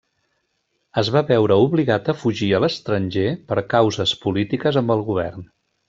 [1.01, 5.49] Es va veure obligat a fugir a l'estranger per causes polítiques amb el govern.